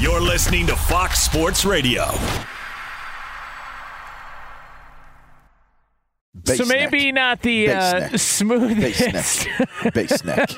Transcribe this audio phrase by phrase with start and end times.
[0.00, 2.06] You're listening to Fox Sports Radio.
[6.32, 7.14] Bass so maybe neck.
[7.14, 8.18] not the Bass uh, neck.
[8.18, 9.48] smoothest.
[9.92, 10.50] Bass neck.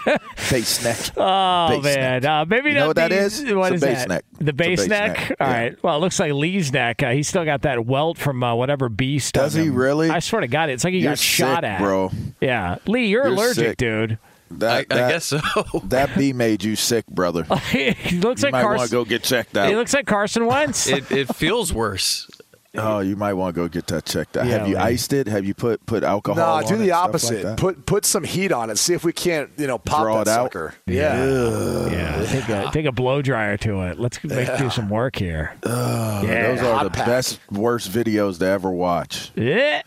[0.49, 0.99] Base neck.
[1.17, 2.31] Oh Bass man, neck.
[2.31, 3.43] uh, maybe You not know what that the- is?
[3.53, 4.09] What It's is a bass that?
[4.09, 4.25] neck.
[4.39, 5.17] The It's a bass bass neck.
[5.31, 5.53] neck, All yeah.
[5.61, 5.83] right.
[5.83, 7.03] Well, it looks like Lee's neck.
[7.03, 9.35] Uh, he's still got that welt from uh, whatever beast.
[9.35, 9.75] Does on he him.
[9.75, 10.11] really?
[10.11, 12.11] I swear to God, it's like he You're got shot at, bro.
[12.41, 13.77] Yeah, Lee, you're, You're allergic, sick.
[13.79, 14.19] dude.
[14.59, 15.41] That, I that- guess so.
[15.85, 17.43] That bee made you sick, brother.
[17.71, 18.99] he looks You like might want to Carson.
[18.99, 19.69] go get checked out.
[19.69, 20.87] He looks like Carson Wentz.
[20.89, 22.29] it, it feels worse.
[22.75, 24.47] oh, you might want to go get that checked out.
[24.47, 24.83] Yeah, Have you man.
[24.87, 25.27] iced it?
[25.27, 26.37] Have you put put alcohol?
[26.43, 27.43] Nah, on do the stuff like opposite.
[27.43, 27.59] that?
[27.59, 28.79] put put some heat on it.
[28.79, 30.45] See if we can't, you know, pop Draw that it out?
[30.47, 30.75] sucker.
[30.87, 31.89] Yeah.
[31.91, 33.99] yeah, take a take a blow dryer to it.
[34.01, 35.55] Let's make do some work here.
[35.67, 37.07] yeah, Those are hot the pack.
[37.07, 39.33] best, worst videos to ever watch.
[39.37, 39.83] Yeah.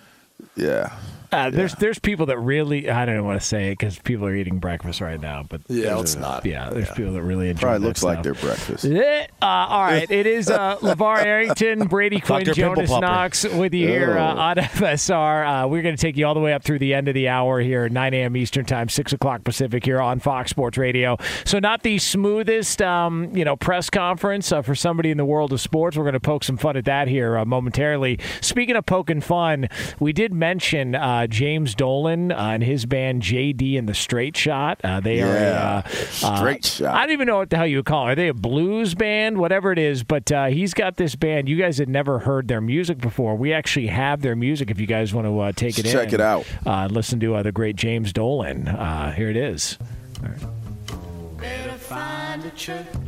[0.56, 0.96] Yeah.
[1.36, 4.36] Uh, there's there's people that really I don't want to say it because people are
[4.36, 6.46] eating breakfast right now, but Yeah, it's a- not.
[6.46, 7.62] Yeah, there's people that really enjoy.
[7.62, 8.86] Probably that looks like their breakfast.
[9.42, 12.54] Uh, all right, it is uh, LaVar Arrington, Brady Quinn, Dr.
[12.56, 14.38] Jonas Knox with you here uh, Oh.
[14.40, 14.56] on
[14.96, 15.66] FSR.
[15.66, 17.28] Uh, we're going to take you all the way up through the end of the
[17.28, 18.36] hour here, 9 a.m.
[18.38, 21.18] Eastern Time, 6 o'clock Pacific here on Fox Sports Radio.
[21.44, 25.54] So not the smoothest, um, you know, press conference uh, for somebody in the world
[25.54, 25.96] of sports.
[25.98, 28.20] We're going to poke some fun at that here uh, momentarily.
[28.42, 29.68] Speaking of poking fun,
[30.00, 34.80] we did mention uh, James Dolan uh, and his band JD and the Straight Shot.
[34.84, 35.82] Uh, they are a, Yeah.
[35.86, 35.90] uh,
[36.38, 36.96] Straight uh, Shot.
[36.96, 38.12] I don't even know what the hell you would call it.
[38.12, 39.38] Are they a blues band?
[39.38, 41.48] Whatever it is, but uh, he's got this band.
[41.50, 43.36] You guys had never heard their music before.
[43.36, 45.92] We actually have their music if you guys want to uh, take it in.
[45.92, 46.46] Check it out.
[46.66, 48.68] Uh, listen to uh, the great James Dolan.
[48.68, 49.78] Uh, here it is.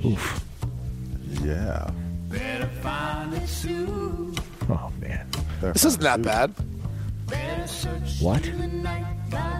[0.06, 0.44] Oof.
[1.44, 1.90] Yeah.
[4.70, 5.28] Oh, man.
[5.62, 6.54] This isn't that bad.
[8.22, 8.48] What?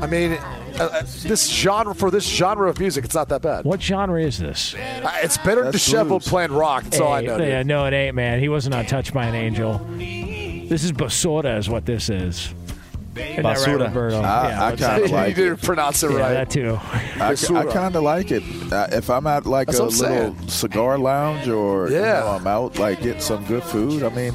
[0.02, 0.38] I mean, uh,
[0.80, 3.66] uh, this genre for this genre of music, it's not that bad.
[3.66, 4.74] What genre is this?
[4.76, 6.30] Uh, it's better than That's disheveled blues.
[6.30, 6.84] playing rock.
[6.86, 7.38] That's all I Hey, know.
[7.40, 7.48] dude.
[7.48, 8.40] yeah, no, it ain't, man.
[8.40, 9.80] He wasn't on Touched by an Angel.
[9.98, 12.54] This is Basura, is what this is.
[13.16, 13.86] Isn't that right, Basura.
[13.88, 14.18] Roberto?
[14.22, 15.30] I- yeah, I what's kinda that?
[15.30, 16.34] you didn't pronounce it yeah, right.
[16.34, 16.80] that too.
[16.82, 17.00] I,
[17.34, 17.72] Basura.
[17.74, 18.44] kind of like it.
[18.72, 19.98] Uh, if I'm at like That's a little
[20.36, 20.48] saying.
[20.48, 22.20] cigar lounge or you Yeah.
[22.20, 24.34] know, I'm out like getting some good food, I mean,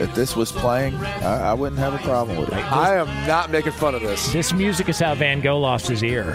[0.00, 2.54] if this was playing, I, I wouldn't have a problem with it.
[2.54, 4.32] I am not making fun of this.
[4.32, 6.34] This music is how Van Gogh lost his ear.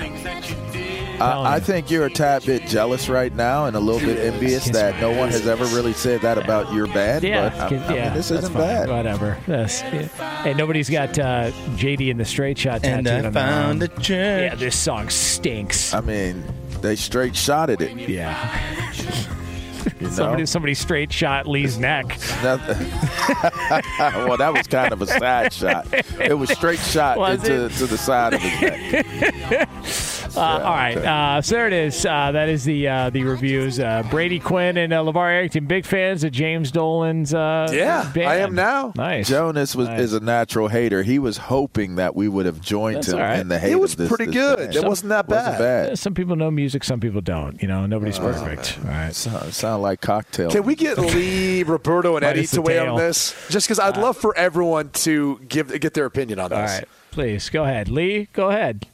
[1.21, 4.69] I, I think you're a tad bit jealous right now and a little bit envious
[4.69, 7.25] that no one has ever really said that about your band.
[7.25, 8.61] Yeah, but I, kid- I yeah, mean, this isn't fine.
[8.61, 8.89] bad.
[8.89, 9.37] Whatever.
[9.45, 10.07] That's, yeah.
[10.43, 13.83] Hey, nobody's got uh, JD in the straight shot And tattooed I on their found
[13.83, 13.91] arm.
[13.91, 14.07] a church.
[14.43, 15.93] Yeah, this song stinks.
[15.93, 16.41] I mean,
[16.79, 17.97] they straight shotted it.
[18.09, 19.35] yeah.
[19.85, 20.09] You know?
[20.09, 22.17] Somebody, somebody straight shot Lee's neck.
[23.99, 25.87] Well, that was kind of a side shot.
[26.19, 27.71] It was straight shot Was into it?
[27.73, 29.69] to the side of his neck.
[30.39, 32.05] Uh, all right, uh, so there it is.
[32.05, 33.79] Uh, that is the uh, the reviews.
[33.79, 37.33] Uh, Brady Quinn and uh, LaVar Arrington, big fans of James Dolan's.
[37.33, 38.27] Uh, Yeah, band.
[38.29, 38.93] I am now.
[38.95, 39.27] Nice.
[39.27, 39.99] Jonas was Nice.
[40.01, 41.03] is a natural hater.
[41.03, 43.39] He was hoping that we would have joined That's him all right.
[43.39, 43.71] in the hate.
[43.73, 44.57] It was of this, pretty this good.
[44.59, 44.75] band.
[44.75, 45.87] It wasn't that Wasn't bad.
[45.89, 45.99] bad.
[45.99, 47.61] Some people know music, some people don't.
[47.61, 48.79] You know, nobody's Uh, perfect.
[48.85, 49.13] All right.
[49.13, 50.49] Sound, sound like cocktail.
[50.51, 52.93] Can we get Lee, Roberto, and Eddie to weigh in tail.
[52.93, 53.35] on this?
[53.49, 56.57] Just because I'd love for everyone to give get their opinion on this.
[56.79, 58.27] right, please go ahead, Lee.
[58.33, 58.87] Go ahead.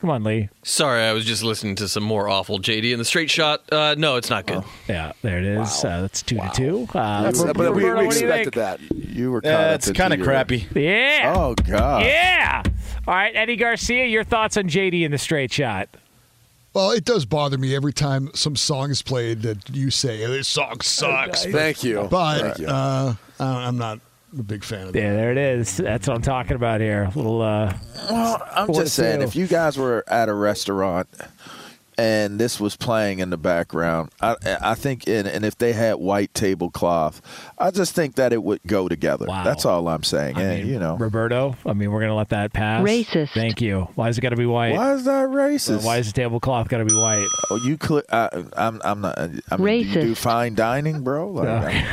[0.00, 0.48] Come on, Lee.
[0.62, 3.64] Sorry, I was just listening to some more awful JD in the straight shot.
[3.72, 4.62] Uh, no, it's not good.
[4.88, 5.84] Yeah, there it is.
[5.84, 6.88] Uh, that's two to two.
[6.94, 8.80] Uh, That's, Roberto, but we, we what expected that.
[8.92, 9.40] You were.
[9.40, 10.66] caught Uh, up it's kind of crappy.
[10.72, 11.34] Yeah.
[11.36, 12.04] Oh God.
[12.04, 12.62] Yeah.
[13.08, 15.88] All right, Eddie Garcia, your thoughts on JD in the straight shot?
[16.74, 20.46] Well, it does bother me every time some song is played that you say this
[20.46, 21.44] song sucks.
[21.44, 22.06] Thank you.
[22.08, 22.66] But Thank you.
[22.68, 23.98] uh, I'm not
[24.36, 24.98] a big fan of that.
[24.98, 25.76] Yeah, there it is.
[25.76, 27.04] That's what I'm talking about here.
[27.04, 27.40] A little.
[27.42, 27.72] Uh,
[28.10, 29.26] Well, I'm just saying, do?
[29.26, 31.08] if you guys were at a restaurant
[31.98, 35.94] and this was playing in the background, I, I think, and, and if they had
[35.94, 37.20] white tablecloth,
[37.58, 39.26] I just think that it would go together.
[39.26, 39.42] Wow.
[39.42, 40.36] That's all I'm saying.
[40.36, 41.56] I and mean, you know, Roberto.
[41.66, 42.82] I mean, we're gonna let that pass.
[42.82, 43.34] Racist.
[43.34, 43.88] Thank you.
[43.96, 44.74] Why has it got to be white?
[44.74, 45.84] why is that racist?
[45.84, 47.26] Why is the tablecloth got to be white?
[47.50, 49.18] Oh, you cl- I, I'm, I'm not.
[49.50, 51.28] I mean, do you do fine dining, bro?
[51.30, 51.84] Like,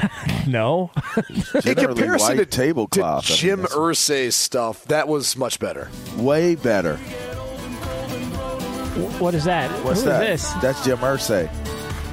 [0.47, 0.91] No.
[1.29, 5.35] In generally comparison white to, tablecloth, to I mean, Jim that's Irsay's stuff, that was
[5.35, 5.89] much better.
[6.17, 6.99] way better.
[9.19, 9.69] What is that?
[9.83, 10.19] What's Who is that?
[10.19, 10.53] this?
[10.61, 11.49] That's Jim Irsay.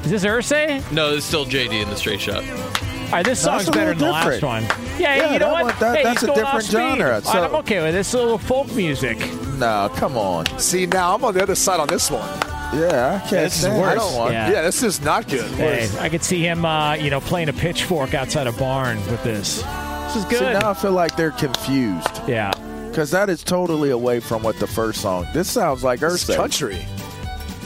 [0.04, 0.90] Is this Irsay?
[0.92, 2.42] No, it's still JD in the straight shot.
[2.42, 4.62] All right, this That's song's better than the little last one.
[4.98, 5.64] Yeah, Yeah, you know that what?
[5.64, 6.72] one- that- hey, that's a different off speed.
[6.72, 8.14] genre, I'm okay with this.
[8.14, 9.18] A little folk music.
[9.58, 10.46] No, come on.
[10.58, 12.26] See, now I'm on the other side on this one.
[12.74, 13.92] Yeah, I can't This is worse.
[13.92, 14.32] I don't want.
[14.32, 14.50] Yeah.
[14.50, 15.50] Yeah, this is not good.
[15.52, 19.22] Hey, I could see him, uh, you know, playing a pitchfork outside a barn with
[19.22, 19.62] this.
[20.06, 20.58] This is See, good.
[20.58, 22.50] now I feel like they're confused yeah.
[22.92, 25.26] Because that is totally away from what the first song.
[25.32, 26.36] This sounds like It's Irsay.
[26.36, 26.76] country.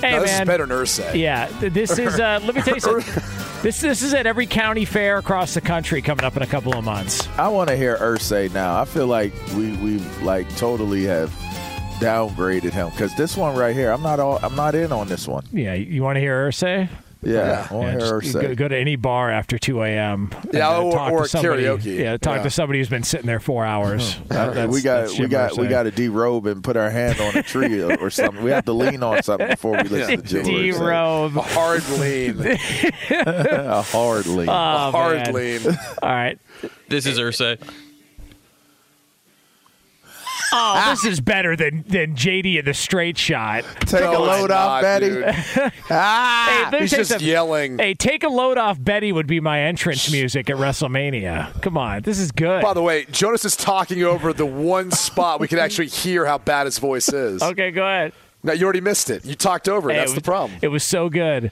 [0.00, 0.42] Hey, no, this man.
[0.42, 1.14] is better than Irsay.
[1.18, 2.20] Yeah, this is.
[2.20, 3.22] Uh, let me tell you something.
[3.62, 6.76] This this is at every county fair across the country coming up in a couple
[6.76, 7.26] of months.
[7.38, 8.80] I want to hear Irsay now.
[8.80, 11.30] I feel like we we like totally have
[11.98, 15.26] downgraded him because this one right here, I'm not all, I'm not in on this
[15.26, 15.44] one.
[15.52, 16.88] Yeah, you want to hear Irsay?
[17.22, 20.30] Yeah, I want to just go, go to any bar after 2 a.m.
[20.52, 21.98] Yeah, uh, or- or somebody, karaoke.
[21.98, 22.42] Yeah, talk Yeah.
[22.44, 24.16] to somebody who's been sitting there four hours.
[24.28, 27.36] That- we got that's we got we got to derobe and put our hand on
[27.36, 28.44] a tree or, or something.
[28.44, 30.72] We have to lean on something before we listen to Jim Irsay.
[30.78, 31.36] D-robe.
[31.36, 32.40] A hard lean.
[33.10, 34.48] A hard lean.
[34.48, 35.32] Oh, a hard man.
[35.34, 35.60] lean.
[36.02, 36.38] All right.
[36.88, 37.58] This is Irsay.
[40.58, 43.64] Oh, this is better than than JD in the straight shot.
[43.80, 45.08] Take No, a load off, not, Betty.
[45.10, 45.24] dude.
[45.90, 47.26] ah, Hey, He's just something.
[47.26, 47.78] yelling.
[47.78, 51.60] Hey, take a load off Betty would be my entrance music at WrestleMania.
[51.62, 52.62] Come on, this is good.
[52.62, 56.38] By the way, Jonas is talking over the one spot we can actually hear how
[56.38, 57.42] bad his voice is.
[57.42, 58.12] okay, go ahead.
[58.42, 59.24] Now you already missed it.
[59.24, 59.90] You talked over.
[59.90, 60.58] Hey, That's it the problem.
[60.62, 61.50] It was so good.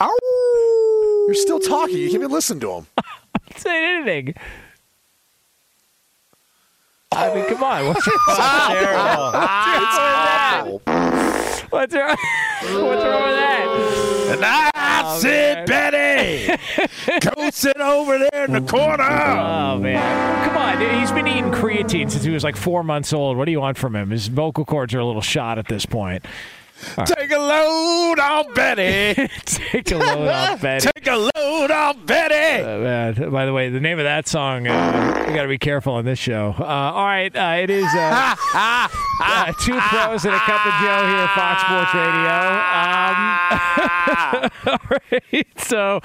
[0.00, 1.96] You're still talking.
[1.96, 2.86] You can't even listen to him.
[3.56, 4.34] Say anything.
[7.14, 7.86] I mean, come on.
[7.88, 8.84] What's wrong, with
[10.84, 11.62] that?
[11.70, 14.28] What's wrong, what's wrong with that?
[14.34, 14.70] and I
[15.04, 16.56] Oh, said, Betty,
[17.20, 19.02] go sit over there in the corner.
[19.04, 20.78] Oh man, come on!
[20.78, 20.92] dude.
[20.92, 23.36] He's been eating creatine since he was like four months old.
[23.36, 24.10] What do you want from him?
[24.10, 26.24] His vocal cords are a little shot at this point.
[27.04, 29.28] Take a load on Betty.
[29.44, 30.88] Take a load off, Betty.
[30.94, 32.62] Take a load on Betty.
[32.64, 35.58] Uh, man, by the way, the name of that song, uh, we got to be
[35.58, 36.54] careful on this show.
[36.58, 41.06] Uh, all right, uh, it is uh, uh, two pros and a cup of Joe
[41.06, 42.38] here at Fox Sports Radio.
[42.82, 46.00] Um, all right, so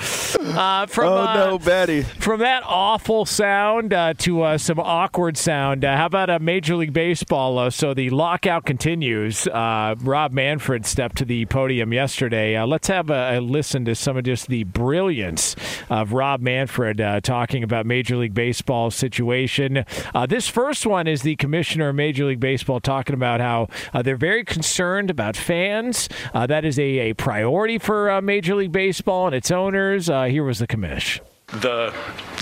[0.58, 2.02] uh, from Oh uh, no, Betty.
[2.04, 6.76] from that awful sound uh, to uh, some awkward sound, uh, how about a Major
[6.76, 7.58] League Baseball?
[7.60, 9.48] Uh, so the lockout continues.
[9.48, 12.56] Uh, Rob Manfred stepped to the podium yesterday.
[12.56, 15.56] Uh, let's have a, a listen to some of just the brilliance
[15.90, 19.86] of Rob Manfred uh, talking about Major League Baseball's situation.
[20.14, 24.02] Uh, this first one is the commissioner of Major League Baseball talking about how uh,
[24.02, 26.10] they're very concerned about fans.
[26.34, 30.08] Uh, that is a, a priority for uh, Major League Baseball and its owners.
[30.08, 31.20] Here was the commish.
[31.48, 31.94] The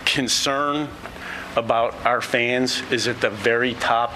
[0.06, 0.88] concern
[1.56, 4.12] about our fans is at the very top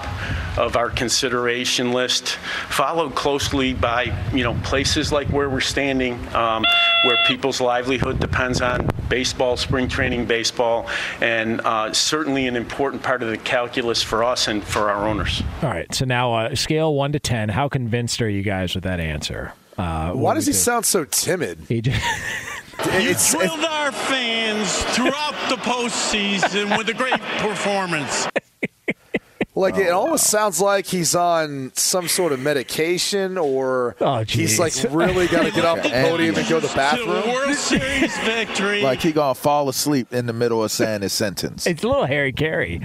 [0.58, 2.38] of our consideration list,
[2.70, 4.04] followed closely by,
[4.34, 6.66] you know, places like where we're standing, um,
[7.06, 10.88] where people's livelihood depends on baseball, spring training baseball,
[11.22, 15.42] and uh, certainly an important part of the calculus for us and for our owners.
[15.64, 15.94] All right.
[15.94, 17.50] So now, uh, scale one to ten.
[17.50, 19.54] How convinced are you guys with that answer?
[19.78, 21.58] Uh, Why does he sound so timid?
[21.70, 22.02] He just,
[22.86, 28.28] You It's, thrilled our fans throughout the postseason with a great performance.
[29.56, 34.60] like it oh, almost sounds like he's on some sort of medication, or Oh, he's
[34.60, 37.34] like really got to get off the podium and go to the To the bathroom.
[37.34, 38.82] World Series victory.
[38.82, 41.68] Like he gonna fall asleep in the middle of saying his sentence.
[41.68, 42.80] it's a little Harry Caray.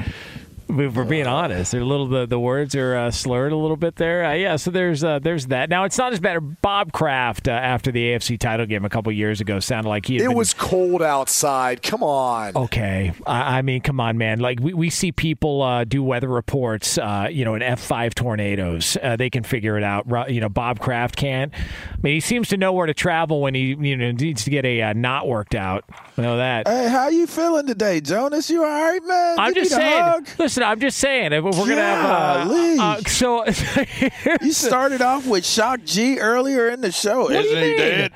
[0.69, 3.77] If we're being honest, they're a little the, the words are uh, slurred a little
[3.77, 4.25] bit there.
[4.25, 5.69] Uh, yeah, so there's uh, there's that.
[5.69, 6.61] Now it's not as bad.
[6.63, 10.17] Bob Kraft uh, after the AFC title game a couple years ago sounded like he
[10.17, 11.83] It been- was cold outside.
[11.83, 12.57] Come on.
[12.57, 14.41] Okay, I, I mean, come on, man.
[14.41, 18.15] Like we, we see people uh, do weather reports, uh, you know, in F five
[18.15, 18.97] tornadoes.
[19.03, 20.31] Uh, they can figure it out.
[20.31, 21.53] You know, Bob Kraft can't.
[21.55, 24.51] I mean, he seems to know where to travel when he you know needs to
[24.51, 25.85] get a uh, knot worked out.
[26.17, 26.67] I know that.
[26.67, 28.49] Hey, how you feeling today, Jonas?
[28.51, 29.39] You all right, man?
[29.39, 30.03] I'm Give just saying.
[30.03, 30.29] hug.
[30.55, 31.33] Listen, I'm just saying.
[31.33, 33.45] If we're gonna have uh, uh, so.
[34.41, 37.29] You started off with Shock G earlier in the show.
[37.29, 38.13] you Isn't he dead?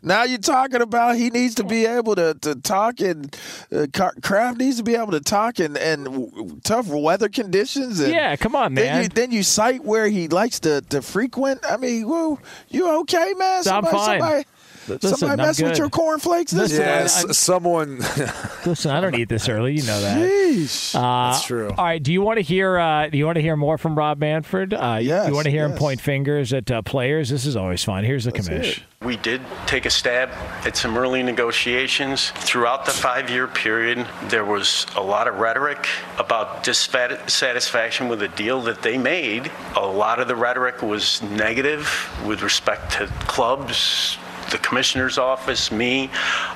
[0.00, 3.36] Now you're talking about he needs to be able to, to talk and
[3.72, 3.86] uh,
[4.22, 7.98] Kraft needs to be able to talk in, w- tough weather conditions.
[7.98, 9.02] And Yeah, come on, Then man.
[9.02, 11.60] you, then you cite where he likes to, to frequent.
[11.68, 13.64] I mean, whoa, you okay, man?
[13.68, 14.20] I'm fine.
[14.20, 14.44] somebody,
[14.88, 15.78] Listen, somebody I'm mess with good.
[15.78, 16.84] your cornflakes this Listen.
[16.86, 17.98] Yes, I- someone.
[18.66, 19.74] Listen, I don't eat this early.
[19.74, 20.18] You know that.
[20.18, 20.94] Sheesh.
[20.94, 21.68] Uh, That's true.
[21.70, 22.02] All right.
[22.02, 22.78] Do you want to hear?
[22.78, 24.74] Uh, do you want to hear more from Rob Manfred?
[24.74, 27.28] Uh, Yes, You want to hear him point fingers at uh, players?
[27.30, 28.04] This is always fun.
[28.04, 28.82] Here's the hear commish.
[29.02, 30.28] We did take a stab
[30.66, 32.30] at some early negotiations.
[32.36, 35.86] Throughout the five year period, there was a lot of rhetoric
[36.18, 39.50] about dissatisfaction with the deal that they made.
[39.76, 41.88] A lot of the rhetoric was negative
[42.26, 44.18] with respect to clubs,
[44.50, 46.10] the commissioner's office, me.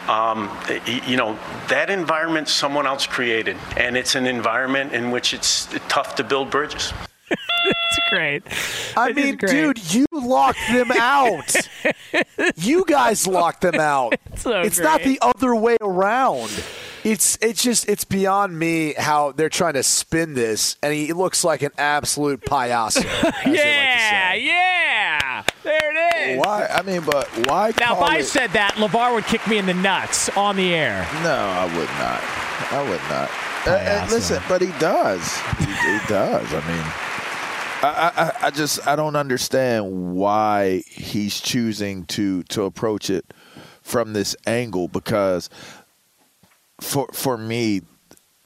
[0.08, 0.50] Um,
[1.06, 6.14] you know, that environment someone else created, and it's an environment in which it's tough
[6.16, 6.92] to build bridges.
[7.66, 8.42] It's great.
[8.96, 9.50] I It is mean, great.
[9.50, 11.54] dude, you locked them out.
[12.56, 14.14] you guys locked them out.
[14.36, 16.50] So it's not the other way around.
[17.04, 21.44] It's it's just it's beyond me how they're trying to spin this, and he looks
[21.44, 23.04] like an absolute payaso.
[23.04, 25.03] as they like Yeah, yeah.
[25.64, 26.38] There it is.
[26.38, 26.66] Why?
[26.66, 27.72] I mean, but why?
[27.80, 30.74] Now, if I it- said that, LaVar would kick me in the nuts on the
[30.74, 31.08] air.
[31.22, 32.20] No, I would not.
[32.72, 33.30] I would not.
[33.66, 35.36] Uh, uh, listen, but he does.
[35.58, 36.52] He, he does.
[36.52, 36.84] I mean,
[37.82, 43.32] I, I, I just I don't understand why he's choosing to to approach it
[43.82, 45.48] from this angle because
[46.80, 47.82] for for me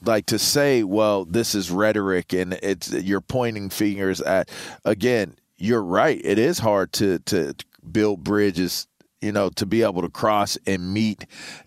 [0.05, 4.49] like to say well this is rhetoric and it's you're pointing fingers at
[4.85, 7.53] again you're right it is hard to to
[7.91, 8.87] build bridges
[9.21, 11.25] you know to be able to cross and meet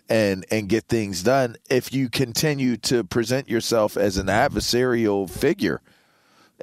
[0.09, 5.81] and and get things done if you continue to present yourself as an adversarial figure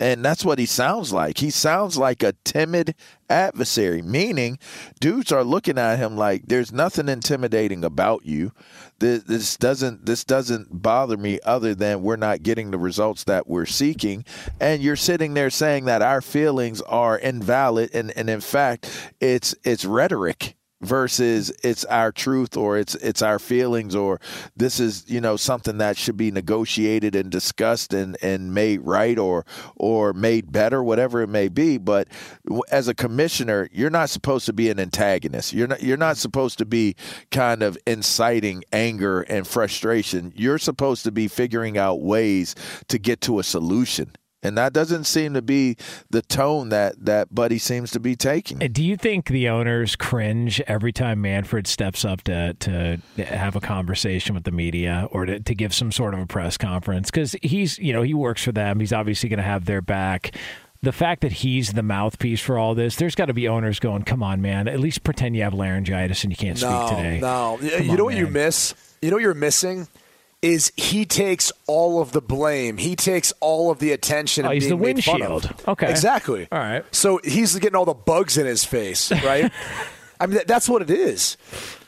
[0.01, 1.39] and that's what he sounds like.
[1.39, 2.95] He sounds like a timid
[3.29, 4.59] adversary, meaning
[4.99, 8.53] dudes are looking at him like there's nothing intimidating about you.
[9.01, 13.49] This, this doesn't this doesn't bother me other than we're not getting the results that
[13.49, 14.25] we're seeking.
[14.61, 19.55] And you're sitting there saying that our feelings are invalid and, and in fact it's
[19.65, 24.21] it's rhetoric versus it's our truth or it's it's our feelings or
[24.57, 29.19] this is you know something that should be negotiated and discussed and and made right
[29.19, 29.45] or
[29.77, 31.79] or made better whatever it may be.
[31.79, 32.09] But
[32.71, 35.53] as a commissioner you're not supposed to be an antagonist.
[35.53, 36.97] You're not you're not supposed to be
[37.31, 40.33] kind of inciting anger and frustration.
[40.35, 42.55] You're supposed to be figuring out ways
[42.89, 45.77] to get to a solution and that doesn't seem to be
[46.11, 48.59] the tone that that Buddy seems to be taking.
[48.59, 53.61] Do you think the owners cringe every time Manfred steps up to to have a
[53.61, 57.11] conversation with the media or to, to give some sort of a press conference?
[57.11, 58.81] Because he's you know he works for them.
[58.81, 60.35] He's obviously going to have their back.
[60.83, 64.03] The fact that he's the mouthpiece for all this, there's got to be owners going,
[64.05, 64.67] "Come on, man!
[64.67, 67.59] At least pretend you have laryngitis and you can't No, speak today." no.
[67.61, 68.75] Come you on, know what you miss?
[69.03, 69.89] You know what you're missing?
[70.43, 72.79] Is he takes all of the blame.
[72.79, 74.47] He takes all of the attention.
[74.47, 75.31] Oh, and he's being the made fun of.
[75.31, 75.69] windshield.
[75.69, 75.91] Okay.
[75.91, 76.49] Exactly.
[76.51, 76.85] All right.
[76.95, 79.53] So he's getting all the bugs in his face, right?
[80.19, 81.37] I mean, that's what it is.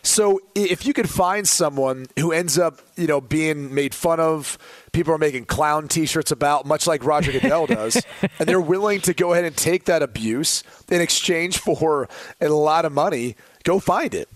[0.02, 4.58] So if you could find someone who ends up, you know, being made fun of,
[4.92, 8.02] people are making clown T-shirts about, much like Roger Goodell does,
[8.38, 12.08] and they're willing to go ahead and take that abuse in exchange for
[12.40, 14.28] a lot of money, go find it,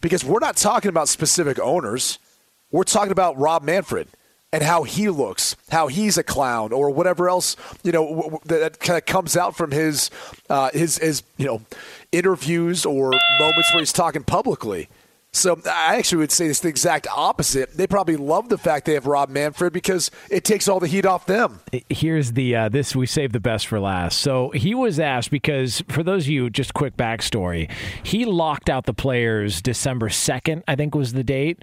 [0.00, 2.18] because we're not talking about specific owners.
[2.74, 4.08] We're talking about Rob Manfred
[4.52, 7.54] and how he looks, how he's a clown, or whatever else
[7.84, 10.10] you know that kind of comes out from his
[10.50, 11.62] uh, his his you know
[12.10, 14.88] interviews or moments where he's talking publicly.
[15.30, 17.76] So I actually would say it's the exact opposite.
[17.76, 21.06] They probably love the fact they have Rob Manfred because it takes all the heat
[21.06, 21.60] off them.
[21.90, 24.20] here's the uh, this we saved the best for last.
[24.20, 27.70] So he was asked because for those of you, just quick backstory,
[28.04, 31.62] he locked out the players December second, I think was the date.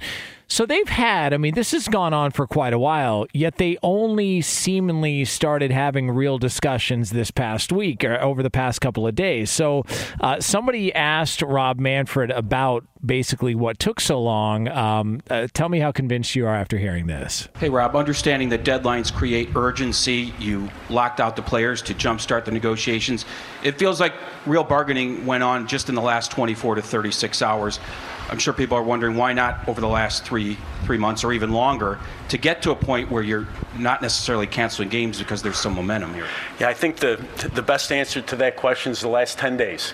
[0.51, 3.77] So they've had, I mean, this has gone on for quite a while, yet they
[3.81, 9.15] only seemingly started having real discussions this past week or over the past couple of
[9.15, 9.49] days.
[9.49, 9.85] So
[10.19, 14.67] uh, somebody asked Rob Manfred about basically what took so long.
[14.67, 17.47] Um, uh, tell me how convinced you are after hearing this.
[17.57, 22.51] Hey, Rob, understanding that deadlines create urgency, you locked out the players to jumpstart the
[22.51, 23.23] negotiations.
[23.63, 24.13] It feels like
[24.45, 27.79] real bargaining went on just in the last 24 to 36 hours.
[28.31, 31.51] I'm sure people are wondering why not over the last three three months or even
[31.51, 33.47] longer to get to a point where you're
[33.77, 36.27] not necessarily canceling games because there's some momentum here.
[36.59, 37.23] Yeah, I think the
[37.53, 39.93] the best answer to that question is the last 10 days.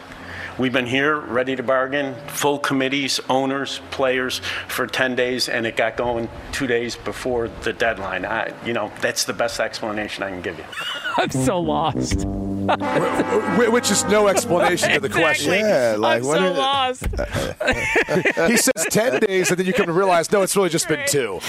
[0.57, 5.77] We've been here, ready to bargain, full committees, owners, players for 10 days, and it
[5.77, 8.25] got going two days before the deadline.
[8.25, 10.65] I, you know, that's the best explanation I can give you.
[11.17, 12.25] I'm so lost.
[12.25, 15.53] Which is no explanation to the question.
[15.53, 15.69] Exactly.
[15.69, 18.47] Yeah, like, I'm what so is- lost.
[18.49, 21.05] He says 10 days, and then you come to realize, no, it's really just been
[21.07, 21.39] two.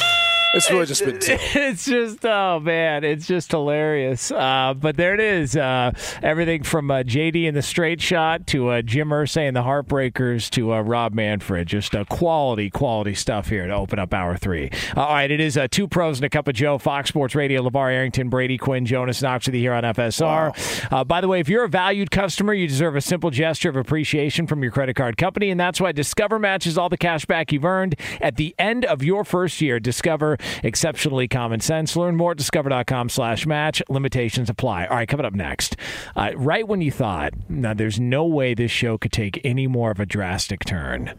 [0.59, 4.33] It's really just been it's just oh man, it's just hilarious.
[4.33, 5.57] Uh, but there it is.
[5.57, 9.63] Uh, everything from uh, JD in the straight shot to uh, Jim Irsay and the
[9.63, 11.69] Heartbreakers to uh, Rob Manfred.
[11.69, 14.69] Just uh, quality, quality stuff here to open up hour three.
[14.97, 16.77] All right, it is uh, two pros and a cup of Joe.
[16.77, 17.63] Fox Sports Radio.
[17.63, 20.93] LaVar Arrington, Brady Quinn, Jonas Knox with you here on FSR.
[20.93, 23.77] Uh, by the way, if you're a valued customer, you deserve a simple gesture of
[23.77, 27.53] appreciation from your credit card company, and that's why Discover matches all the cash back
[27.53, 29.79] you've earned at the end of your first year.
[29.79, 31.97] Discover exceptionally common sense.
[31.97, 33.83] Learn more at discover.com slash match.
[33.89, 34.87] Limitations apply.
[34.87, 35.77] All right, coming up next.
[36.17, 39.91] Uh, right when you thought, now there's no way this show could take any more
[39.91, 41.15] of a drastic turn.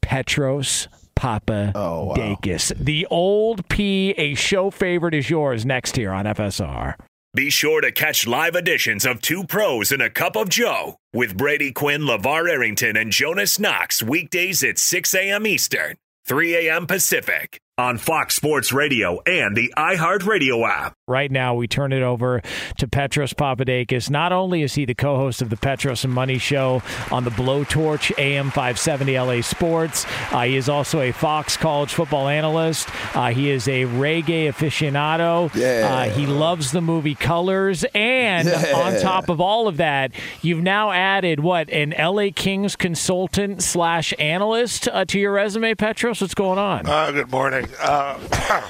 [0.00, 1.72] Petros Papadakis.
[1.74, 2.84] Oh, wow.
[2.84, 6.94] The old P, a show favorite is yours next here on FSR.
[7.34, 11.34] Be sure to catch live editions of Two Pros and a Cup of Joe with
[11.34, 15.46] Brady Quinn, LaVar Arrington, and Jonas Knox weekdays at 6 a.m.
[15.46, 15.96] Eastern,
[16.26, 16.86] 3 a.m.
[16.86, 20.92] Pacific on Fox Sports Radio and the iHeartRadio app.
[21.08, 22.42] Right now, we turn it over
[22.78, 24.10] to Petros Papadakis.
[24.10, 27.30] Not only is he the co host of the Petros and Money Show on the
[27.30, 32.88] Blowtorch AM 570 LA Sports, uh, he is also a Fox college football analyst.
[33.16, 35.52] Uh, he is a reggae aficionado.
[35.54, 35.88] Yeah.
[35.90, 37.84] Uh, he loves the movie Colors.
[37.94, 38.72] And Yeah.
[38.76, 40.12] on top of all of that,
[40.42, 41.70] you've now added what?
[41.70, 46.20] An LA Kings consultant slash analyst uh, to your resume, Petros?
[46.20, 46.86] What's going on?
[46.86, 47.61] Uh, good morning.
[47.80, 48.18] Uh,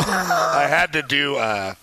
[0.00, 1.36] I had to do.
[1.36, 1.74] Uh,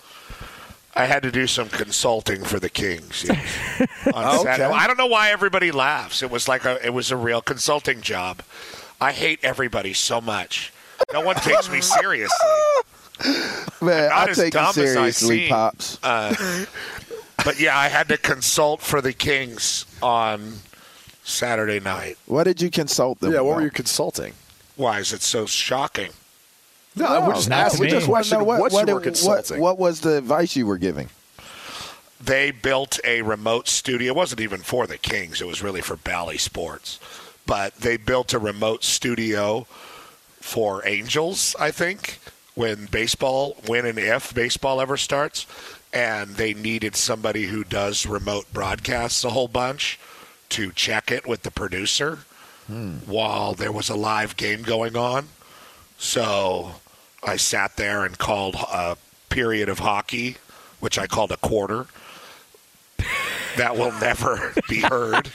[0.98, 4.72] I had to do some consulting for the Kings yes, on Saturday.
[4.72, 6.24] I don't know why everybody laughs.
[6.24, 6.84] It was like a.
[6.86, 8.42] It was a real consulting job.
[9.02, 10.72] I hate everybody so much.
[11.12, 12.50] No one takes me seriously.
[13.82, 16.00] Man, Not I as take dumb you seriously, pops.
[16.02, 16.66] Uh,
[17.44, 20.54] but yeah, I had to consult for the Kings on
[21.24, 22.18] Saturday night.
[22.26, 23.34] what did you consult them?
[23.34, 24.34] Yeah, what were you consulting?
[24.76, 26.12] Why is it so shocking?
[26.96, 27.82] No, we're just not asking.
[27.82, 29.60] We just want to know what, what, you were what- consulting.
[29.60, 31.10] what was the advice you were giving?
[32.26, 34.12] they built a remote studio.
[34.12, 35.42] It wasn't even for the Kings.
[35.42, 37.00] It was really for Bally Sports.
[37.46, 39.68] But they built a remote studio
[40.40, 42.20] for Angels, I think,
[42.56, 45.46] when baseball, when and if baseball ever starts.
[45.94, 50.00] And they needed somebody who does remote broadcasts a whole bunch
[50.50, 52.20] to check it with the producer
[52.68, 52.98] hmm.
[53.06, 55.30] while there was a live game going on.
[55.98, 56.76] So
[57.26, 58.98] I sat there and called a
[59.30, 60.38] period of hockey,
[60.80, 61.88] which I called a quarter.
[63.58, 65.30] That will never be heard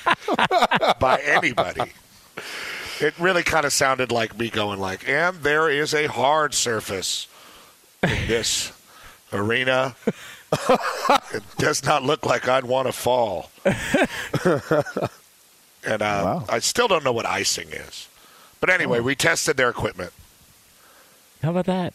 [1.00, 1.92] by anybody.
[3.00, 7.26] It really kind of sounded like me going like, and there is a hard surface
[8.02, 8.72] in this
[9.32, 9.96] arena.
[11.32, 13.50] it does not look like I'd want to fall.
[14.44, 16.44] and uh, Wow.
[16.48, 18.08] I still don't know what icing is.
[18.60, 20.12] But anyway, we tested their equipment.
[21.42, 21.94] How about that?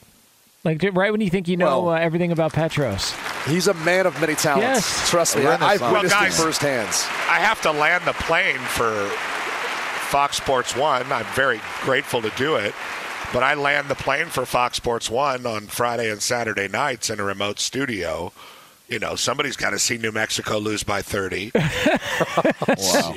[0.63, 3.13] Like right when you think you know Well- uh, everything about Petros.
[3.45, 4.63] He's a man of many talents.
[4.63, 5.09] Yes.
[5.09, 5.91] Trust me, I, have renaissance.
[5.93, 6.89] witnessed Well, it firsthand.
[7.29, 9.07] I have to land the plane for
[10.09, 11.11] Fox Sports One.
[11.11, 12.73] I'm very grateful to do it.
[13.33, 17.19] But I land the plane for Fox Sports One on Friday and Saturday nights in
[17.19, 18.31] a remote studio.
[18.87, 21.51] You know, somebody's got to see New Mexico lose by 30
[22.77, 23.15] Wow.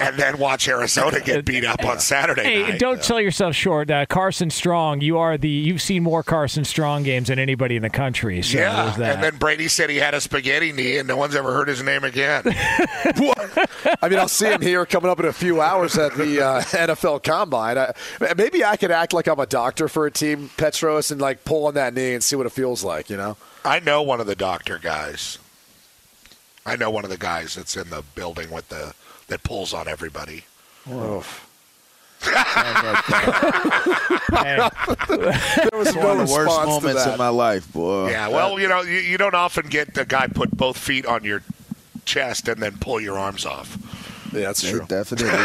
[0.00, 2.78] and then watch Arizona get beat up on Saturday Hey, night.
[2.78, 3.90] don't sell yourself short.
[3.90, 7.82] Uh, Carson Strong, you are the you've seen more Carson Strong games than anybody in
[7.82, 8.40] the country.
[8.40, 9.14] So yeah, that.
[9.16, 11.82] and then Brady said he had a spaghetti knee, and no one's ever heard his
[11.82, 12.42] name again.
[12.46, 16.60] I mean, I'll see him here coming up in a few hours at the uh,
[16.62, 17.76] NFL Combine.
[17.78, 17.92] I,
[18.36, 21.66] maybe I could act like I'm a doctor for a team, Petros, and like pull
[21.66, 23.10] on that knee and see what it feels like.
[23.10, 23.36] You know?
[23.64, 25.38] I know one of the doctor guys.
[26.66, 28.94] I know one of the guys that's in the building with the
[29.28, 30.44] that pulls on everybody.
[32.22, 32.30] Hey,
[35.08, 37.12] There was One of the worst moments that.
[37.14, 38.10] of my life, boy.
[38.10, 41.24] Yeah, well, you know, you, you don't often get the guy put both feet on
[41.24, 41.42] your
[42.04, 43.76] chest and then pull your arms off.
[44.32, 44.86] Yeah, that's They true.
[44.88, 45.32] definitely do.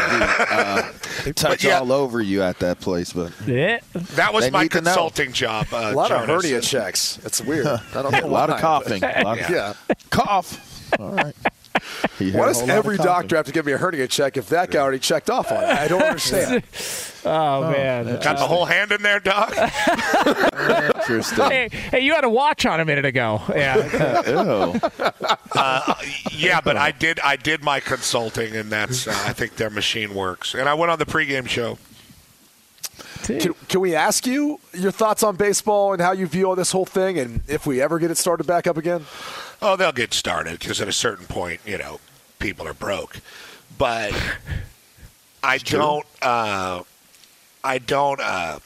[0.57, 0.91] Uh,
[1.35, 1.79] touch yeah.
[1.79, 3.79] all over you at that place, but eh,
[4.15, 4.91] That was my need to know.
[4.91, 5.67] consulting job.
[5.71, 6.43] Uh, A lot of Jonas.
[6.45, 7.19] hernia checks.
[7.25, 7.65] It's weird.
[7.67, 9.01] I don't know a lot of coughing.
[9.01, 9.73] but- A lot of- Yeah.
[10.09, 10.93] Cough.
[10.99, 11.35] All right.
[12.19, 14.49] Why does whole lot of every doctor have to give me a hernia check if
[14.49, 15.69] that guy already checked off on it?
[15.69, 16.63] I don't understand.
[17.25, 18.05] oh, man.
[18.19, 19.53] Got the whole hand in there, Doc?
[21.07, 21.45] Interesting.
[21.45, 23.41] Hey, hey, you had a watch on a minute ago.
[23.49, 23.77] Yeah.
[24.27, 24.79] Ew.
[26.31, 27.19] yeah, but I did.
[27.21, 29.07] I did my consulting, and that's.
[29.07, 30.53] Uh, I think their machine works.
[30.53, 31.77] And I went on the pregame show.
[33.23, 36.71] Can, can we ask you your thoughts on baseball and how you view all this
[36.71, 39.05] whole thing, and if we ever get it started back up again?
[39.61, 41.99] Oh, they'll get started because at a certain point, you know,
[42.39, 43.17] people are broke.
[43.77, 44.13] But
[45.43, 46.05] I don't.
[46.21, 46.83] Uh,
[47.63, 48.19] I don't.
[48.19, 48.59] Uh,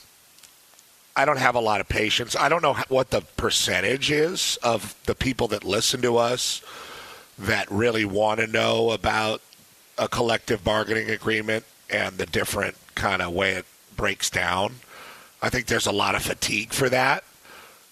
[1.22, 2.36] I don't have a lot of patience.
[2.36, 6.64] I don't know what the percentage is of the people that listen to us
[7.38, 9.40] that really want to know about
[10.00, 14.78] a collective bargaining agreement and the different kind of way it breaks down.
[15.44, 17.24] I think there's a lot of fatigue for that,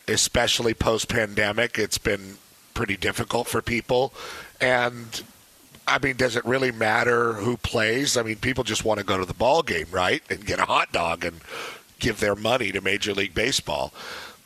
[0.07, 1.77] especially post pandemic.
[1.77, 2.37] It's been
[2.73, 4.11] pretty difficult for people.
[4.59, 5.21] And
[5.87, 8.17] I mean, does it really matter who plays?
[8.17, 10.23] I mean, people just want to go to the ball game, right?
[10.31, 11.41] And get a hot dog and
[11.99, 13.93] give their money to Major League Baseball.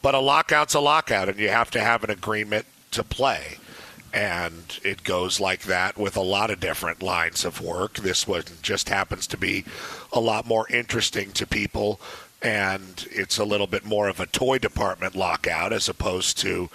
[0.02, 3.58] But a lockout's a lockout, and you have to have an agreement to play.
[4.14, 7.96] and it goes like that with a lot of different lines of work.
[7.96, 9.66] This one just happens to be
[10.12, 12.00] a lot more interesting to people,
[12.42, 16.70] and it's a little bit more of a toy department lockout as opposed to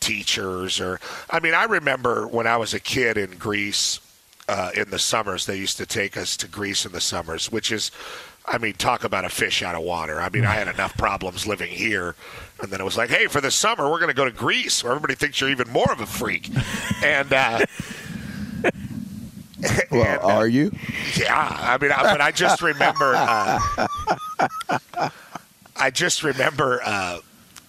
[0.00, 0.98] teachers or.
[1.30, 4.00] I mean, I remember when I was a kid in Greece
[4.48, 7.70] uh, in the summers, they used to take us to Greece in the summers, which
[7.70, 7.92] is.
[8.46, 10.20] I mean, talk about a fish out of water.
[10.20, 12.14] I mean, I had enough problems living here.
[12.60, 14.84] And then it was like, hey, for the summer, we're going to go to Greece
[14.84, 16.50] where everybody thinks you're even more of a freak.
[17.02, 17.64] and, uh,
[19.90, 20.72] Well, and, uh, are you?
[21.16, 23.58] yeah, I mean, I, but I just remember, uh,
[25.76, 27.20] I just remember uh,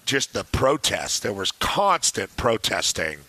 [0.05, 1.23] just the protest.
[1.23, 3.19] There was constant protesting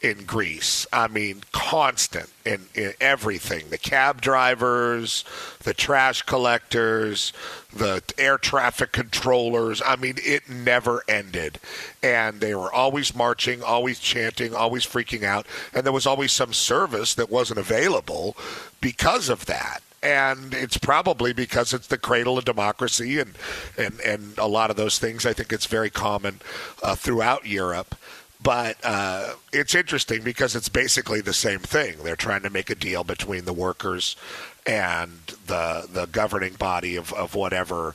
[0.00, 0.86] in Greece.
[0.92, 3.68] I mean, constant in, in everything.
[3.68, 5.24] The cab drivers,
[5.62, 7.32] the trash collectors,
[7.72, 9.82] the air traffic controllers.
[9.84, 11.58] I mean, it never ended.
[12.02, 15.46] And they were always marching, always chanting, always freaking out.
[15.74, 18.36] And there was always some service that wasn't available
[18.80, 23.34] because of that and it's probably because it's the cradle of democracy and
[23.76, 25.26] and and a lot of those things.
[25.26, 26.40] I think it's very common
[26.82, 27.94] uh, throughout Europe.
[28.42, 31.98] But uh, it's interesting because it's basically the same thing.
[32.02, 34.16] They're trying to make a deal between the workers
[34.66, 35.12] and
[35.46, 37.94] the the governing body of, of whatever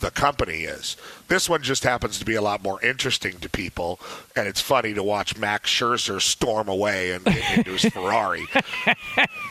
[0.00, 0.96] the company is.
[1.28, 4.00] This one just happens to be a lot more interesting to people,
[4.34, 8.44] and it's funny to watch Max Scherzer storm away and get into his Ferrari.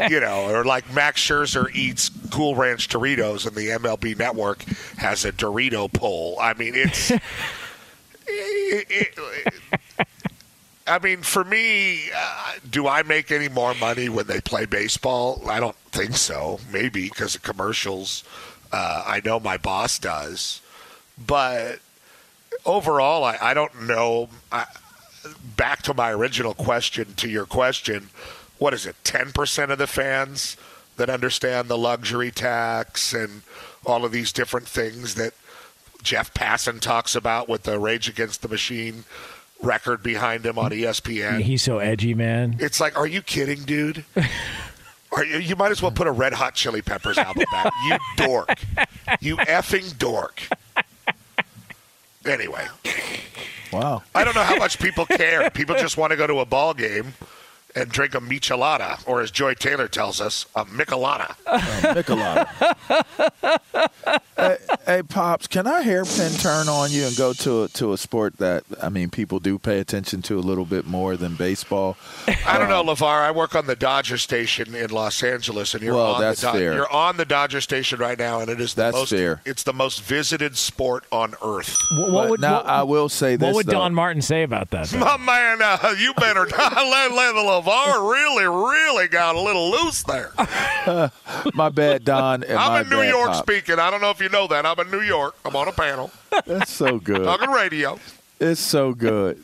[0.09, 4.63] you know, or like Max Scherzer eats Cool Ranch Doritos, and the MLB Network
[4.97, 6.37] has a Dorito poll.
[6.39, 7.11] I mean, it's.
[7.11, 7.21] it-
[8.27, 9.17] it-
[10.85, 15.41] I mean, for me, uh, do I make any more money when they play baseball?
[15.47, 16.59] I don't think so.
[16.71, 18.23] Maybe because of commercials.
[18.71, 20.61] Uh, I know my boss does,
[21.17, 21.79] but
[22.65, 24.29] overall, I, I don't know.
[24.51, 24.65] I,
[25.55, 28.09] back to my original question, to your question,
[28.57, 28.95] what is it?
[29.03, 30.57] Ten percent of the fans
[30.97, 33.43] that understand the luxury tax and
[33.85, 35.33] all of these different things that
[36.01, 39.05] Jeff Passan talks about with the Rage Against the Machine
[39.63, 41.41] record behind him on ESPN.
[41.41, 42.57] He's so edgy, man.
[42.59, 44.05] It's like, are you kidding, dude?
[45.11, 47.71] Are you, you might as well put a Red Hot Chili Peppers album back.
[47.87, 48.59] You dork.
[49.19, 50.41] You effing dork.
[52.25, 52.65] Anyway,
[53.71, 54.03] Wow.
[54.13, 55.49] I don't know how much people care.
[55.49, 57.13] People just want to go to a ball game
[57.75, 61.35] and drink a michelada, or as Joy Taylor tells us, a michelada.
[61.93, 62.47] Nicolada.
[64.37, 67.97] hey, hey, pops, can I hairpin turn on you and go to a, to a
[67.97, 71.97] sport that I mean people do pay attention to a little bit more than baseball?
[72.45, 73.03] I don't know, LaVar.
[73.21, 76.51] I work on the Dodger station in Los Angeles, and you're Well, on that's the
[76.51, 76.73] Do- fair.
[76.73, 79.41] you're on the Dodger station right now, and it is the That's most fair.
[79.45, 81.75] it's the most visited sport on earth.
[81.97, 83.71] What, But would now what, I will say this what would though.
[83.73, 84.87] Don Martin say about that?
[84.87, 84.99] though?
[85.03, 90.03] My man, uh, you better let, let the LaVar really, really got a little loose
[90.03, 90.31] there.
[91.53, 92.43] my bad, Don.
[92.43, 93.39] And I'm in New York Pops.
[93.39, 93.79] speaking.
[93.79, 94.65] I don't know if you know that.
[94.65, 95.35] I'm in New York.
[95.45, 96.11] I'm on a panel
[96.45, 97.23] That's so good.
[97.23, 97.99] talking radio.
[98.39, 99.43] It's so good.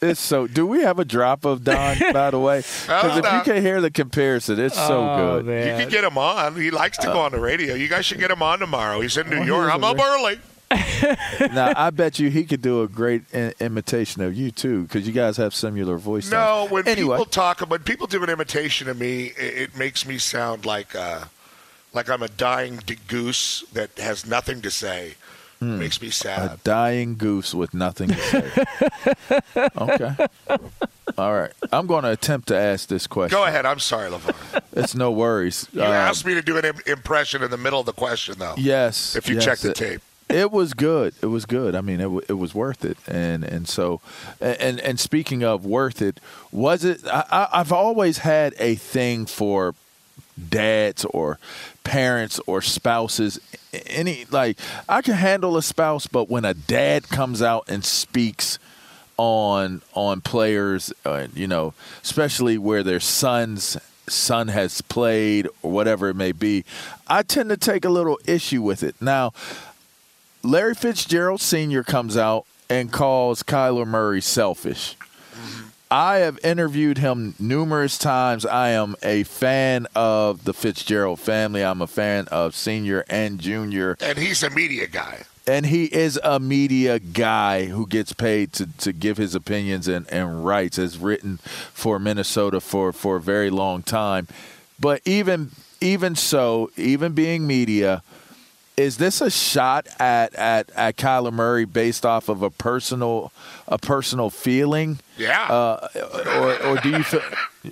[0.00, 0.46] It's so.
[0.46, 2.58] Do we have a drop of Don, by the way?
[2.58, 5.46] Because if you can hear the comparison, it's so Oh, good.
[5.46, 5.66] man.
[5.66, 6.54] You can get him on.
[6.54, 7.74] He likes to go uh, on the radio.
[7.74, 9.00] You guys should get him on tomorrow.
[9.00, 9.74] He's in New oh, Well, York.
[9.74, 10.38] I'm up early.
[11.52, 15.06] now, I bet you he could do a great I- imitation of you too, because
[15.06, 16.30] you guys have similar voices.
[16.30, 20.06] No, when anyway, people talk, when people do an imitation of me, it, it makes
[20.06, 21.24] me sound like uh,
[21.94, 25.14] like I'm a dying goose that has nothing to say.
[25.60, 25.80] Hmm.
[25.80, 26.52] Makes me sad.
[26.52, 28.64] a dying goose with nothing to say.
[29.76, 30.14] okay.
[31.18, 31.50] All right.
[31.72, 33.36] I'm going to attempt to ask this question.
[33.36, 33.66] Go ahead.
[33.66, 34.62] I'm sorry, LaVar.
[34.74, 35.66] It's no worries.
[35.72, 38.36] You Uh, asked me to do an Im- impression in the middle of the question,
[38.38, 38.54] though.
[38.56, 39.16] Yes.
[39.16, 40.00] If you yes, check the it- tape.
[40.28, 41.14] It was good.
[41.22, 41.74] It was good.
[41.74, 42.98] I mean, it, w- it was worth it.
[43.06, 44.00] And and so,
[44.40, 46.20] and and speaking of worth it,
[46.52, 47.00] was it?
[47.06, 49.74] I, I've always had a thing for
[50.48, 51.38] dads or
[51.82, 53.40] parents or spouses.
[53.86, 58.58] Any like I can handle a spouse, but when a dad comes out and speaks
[59.16, 66.08] on on players, uh, you know, especially where their sons son has played or whatever
[66.08, 66.64] it may be,
[67.06, 68.94] I tend to take a little issue with it.
[69.00, 69.32] Now,
[70.42, 71.82] Larry Fitzgerald Sr.
[71.82, 74.96] comes out and calls Kyler Murray selfish.
[75.90, 78.44] I have interviewed him numerous times.
[78.44, 81.64] I am a fan of the Fitzgerald family.
[81.64, 83.96] I'm a fan of Senior and Junior.
[84.00, 85.22] And he's a media guy.
[85.46, 90.06] And he is a media guy who gets paid to, to give his opinions and,
[90.12, 91.38] and writes, has written
[91.72, 94.28] for Minnesota for, for a very long time.
[94.78, 98.02] But even even so, even being media,
[98.78, 103.32] is this a shot at, at, at Kyler Murray based off of a personal
[103.66, 105.00] a personal feeling?
[105.16, 105.46] Yeah.
[105.48, 105.88] Uh,
[106.38, 107.20] or, or do you feel?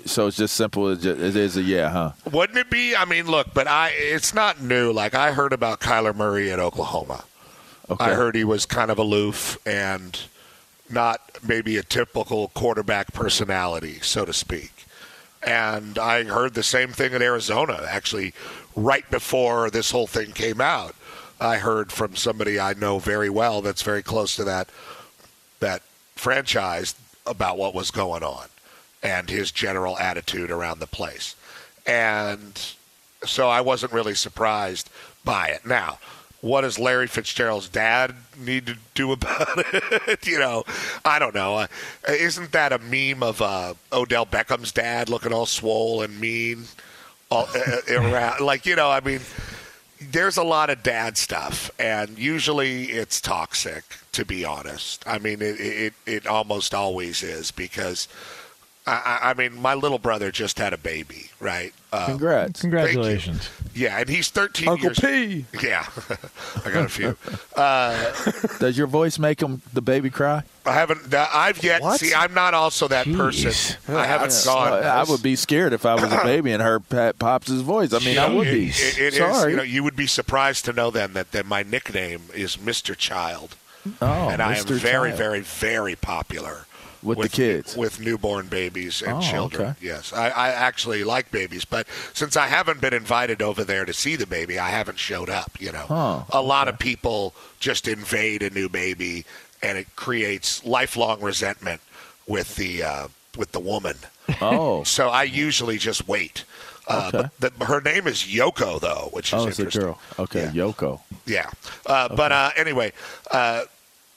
[0.05, 2.13] So it's just simple as it is a yeah, huh?
[2.31, 2.97] Wouldn't it be?
[2.97, 4.93] I mean, look, but I it's not new.
[4.93, 7.25] Like I heard about Kyler Murray at Oklahoma.
[7.89, 8.05] Okay.
[8.05, 10.21] I heard he was kind of aloof and
[10.91, 14.76] not maybe a typical quarterback personality, so to speak.
[15.43, 18.35] And I heard the same thing in Arizona, actually,
[18.75, 20.95] right before this whole thing came out.
[21.41, 24.69] I heard from somebody I know very well that's very close to that
[25.61, 25.83] that
[26.17, 26.95] franchise
[27.27, 28.47] about what was going on
[29.03, 31.35] and his general attitude around the place.
[31.87, 32.61] And
[33.25, 34.91] so I wasn't really surprised
[35.25, 35.65] by it.
[35.67, 35.99] Now,
[36.41, 40.27] what does Larry Fitzgerald's dad need to do about it?
[40.27, 40.65] you know,
[41.05, 41.57] I don't know.
[41.57, 41.67] Uh,
[42.09, 46.65] isn't that a meme of uh, Odell Beckham's dad looking all swole and mean?
[47.31, 49.21] All, uh, around, like, you know, I mean,
[50.01, 55.03] there's a lot of dad stuff, and usually it's toxic, to be honest.
[55.07, 58.09] I mean, it, it, it almost always is because.
[58.89, 61.75] I, I mean, my little brother just had a baby, right?
[61.93, 62.61] Uh, Congrats.
[62.61, 63.51] Congratulations.
[63.77, 64.99] Yeah, and he's 13 Uncle years.
[64.99, 65.45] P.
[65.63, 65.87] Yeah,
[66.65, 67.17] I got a few.
[67.57, 68.13] Uh,
[68.59, 70.43] Does your voice make him the baby cry?
[70.67, 71.15] I haven't.
[71.15, 71.81] I've yet.
[71.81, 71.99] What?
[71.99, 73.17] See, I'm not also that Jeez.
[73.17, 73.97] person.
[73.97, 74.53] I haven't Yeah.
[74.53, 74.83] gone.
[74.85, 77.95] I would be scared if I was a baby and heard Pat Pops' voice.
[77.95, 78.67] I mean, I would be.
[78.69, 79.53] It- it- it is, Sorry.
[79.53, 82.95] you know, you would be surprised to know then that, that my nickname is Mr.
[82.95, 83.57] Child,
[84.03, 85.19] oh, and I am very, Child.
[85.19, 86.67] very, very popular
[87.07, 87.77] With the kids.
[87.77, 89.69] with newborn babies and Oh, children.
[89.71, 89.75] okay.
[89.81, 93.93] Yes, I, I actually like babies, but since I haven't been invited over there to
[93.93, 95.53] see the baby, I haven't showed up.
[95.61, 99.25] You know, a lot of people just invade a new baby,
[99.63, 101.81] and it creates lifelong resentment
[102.27, 103.97] with the uh, with the woman.
[104.41, 106.45] Oh, So I usually just wait.
[106.89, 107.29] Uh, Okay.
[107.41, 109.99] but the, her name is Yoko, though, which is oh, it's a girl.
[110.21, 110.65] Okay, Yeah.
[110.67, 111.01] Yoko.
[111.27, 111.51] Yeah.
[111.85, 112.93] Uh, But uh, anyway,
[113.33, 113.63] uh,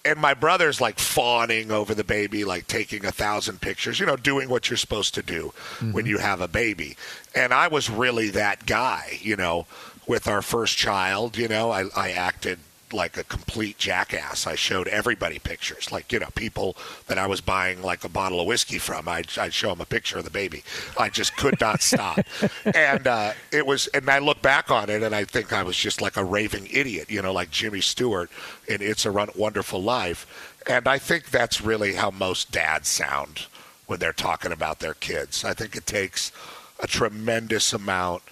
[0.05, 4.15] and my brother's like fawning over the baby, like taking a thousand pictures, you know,
[4.15, 6.07] doing what you're supposed to do when mm-hmm.
[6.07, 6.95] you have a baby.
[7.35, 9.67] And I was really that guy, you know,
[10.07, 12.59] with our first child, you know, I, I acted
[12.93, 14.47] like a complete jackass.
[14.47, 16.75] I showed everybody pictures, like, you know, people
[17.07, 19.07] that I was buying like a bottle of whiskey from.
[19.07, 20.63] I'd, I'd show them a picture of the baby.
[20.97, 22.19] I just could not stop.
[22.65, 25.77] and uh, it was, and I look back on it and I think I was
[25.77, 28.29] just like a raving idiot, you know, like Jimmy Stewart
[28.67, 30.55] in It's a Run- Wonderful Life.
[30.67, 33.47] And I think that's really how most dads sound
[33.87, 35.43] when they're talking about their kids.
[35.43, 36.31] I think it takes
[36.79, 38.23] a tremendous amount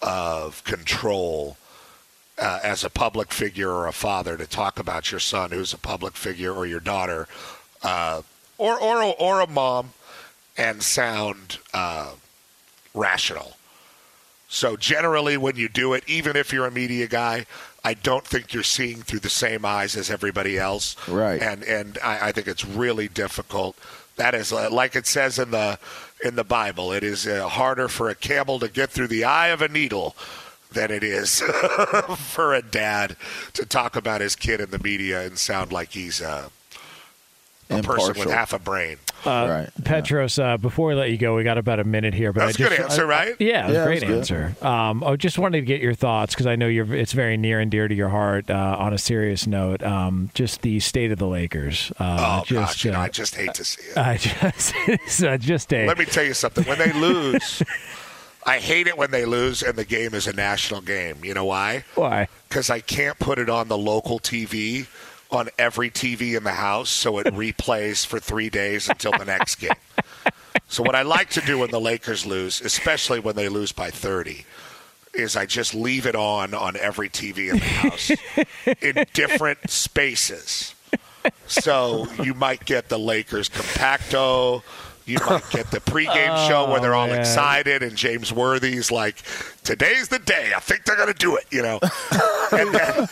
[0.00, 1.56] of control
[2.38, 5.78] uh, as a public figure or a father to talk about your son who's a
[5.78, 7.28] public figure or your daughter
[7.82, 8.22] uh,
[8.58, 9.92] or, or, or a mom
[10.56, 12.12] and sound uh,
[12.94, 13.56] rational.
[14.48, 17.46] So generally, when you do it, even if you're a media guy,
[17.84, 20.94] I don't think you're seeing through the same eyes as everybody else.
[21.08, 21.40] Right.
[21.40, 23.78] And and I, I think it's really difficult.
[24.16, 25.78] That is uh, like it says in the
[26.22, 26.92] in the Bible.
[26.92, 30.14] It is uh, harder for a camel to get through the eye of a needle
[30.72, 31.40] than it is
[32.16, 33.16] for a dad
[33.54, 36.50] to talk about his kid in the media and sound like he's a,
[37.70, 38.96] a person with half a brain.
[39.24, 42.32] Uh, Right, Petros, uh, before we let you go, we got about a minute here.
[42.32, 43.36] But That's I a just, good answer, I- right?
[43.38, 44.56] Yeah, Yeah, great was answer.
[44.60, 46.92] Um, I just wanted to get your thoughts because I know you're.
[46.92, 48.50] It's very near and dear to your heart.
[48.50, 51.92] Uh, on a serious note, um, just the state of the Lakers.
[52.00, 53.96] Uh, Oh just, gosh, you know, uh, I just hate to see it.
[53.96, 55.86] I just, it's, uh, just a.
[55.86, 56.64] Let me tell you something.
[56.64, 57.62] When they lose,
[58.44, 61.24] I hate it when they lose and the game is a national game.
[61.24, 61.84] You know why?
[61.94, 62.28] why?
[62.48, 64.86] Because I can't put it on the local TV
[65.30, 69.56] on every TV in the house so it replays for three days until the next
[69.56, 69.70] game.
[70.68, 73.90] So what I like to do when the Lakers lose, especially when they lose by
[73.90, 74.44] 30,
[75.14, 78.10] is I just leave it on on every TV in the house
[78.82, 80.74] in different spaces.
[81.46, 84.62] So you might get the Lakers compacto.
[85.04, 87.20] You might get the pregame show where they're all oh, man.
[87.20, 89.16] excited and James Worthy's like,
[89.64, 90.52] "Today's the day.
[90.54, 91.80] I think they're going to do it," you know.
[92.52, 93.08] and, then,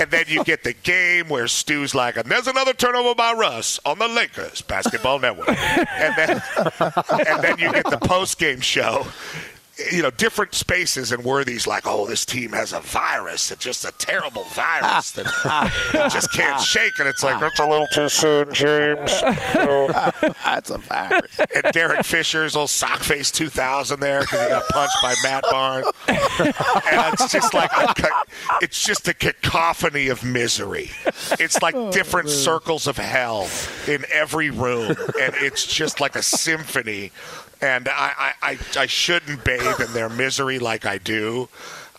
[0.00, 3.78] and then you get the game where Stu's like, "And there's another turnover by Russ
[3.84, 9.06] on the Lakers Basketball Network," and then and then you get the post-game show.
[9.90, 13.50] You know, different spaces, and Worthy's like, "Oh, this team has a virus.
[13.50, 15.26] It's just a terrible virus that
[16.12, 19.28] just can't shake." And it's like, "That's a little too soon, James." You
[19.64, 20.10] know?
[20.44, 21.40] That's a virus.
[21.54, 25.86] and Derek Fisher's old sock face 2000 there because he got punched by Matt Barnes.
[26.08, 27.94] And it's just like a,
[28.60, 30.90] it's just a cacophony of misery.
[31.38, 33.48] It's like oh, different circles of hell
[33.88, 34.90] in every room,
[35.20, 37.10] and it's just like a symphony.
[37.62, 41.48] And I, I, I, I shouldn't bathe in their misery like I do.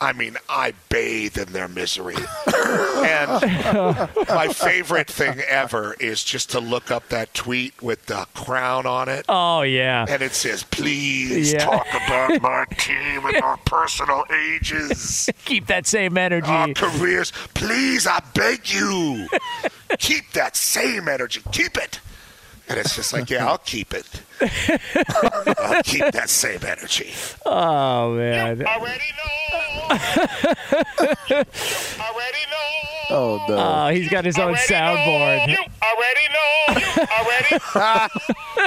[0.01, 2.15] I mean, I bathe in their misery.
[2.17, 8.85] and my favorite thing ever is just to look up that tweet with the crown
[8.85, 9.23] on it.
[9.29, 10.05] Oh yeah.
[10.09, 11.59] And it says, please Yeah.
[11.65, 16.47] talk about my team and our personal ages, Keep that same energy.
[16.49, 17.31] our careers.
[17.53, 19.27] Please, I beg you.
[19.99, 21.41] keep that same energy.
[21.53, 21.99] Keep it.
[22.69, 24.07] And it's just like, yeah, I'll keep it.
[25.59, 27.13] I'll keep that same energy.
[27.45, 28.65] Oh man.
[28.65, 29.89] Already know.
[31.99, 32.69] Already know.
[33.09, 33.55] Oh no.
[33.57, 35.47] Oh, he's got his own soundboard.
[35.49, 36.79] You already know.
[36.79, 37.51] You already.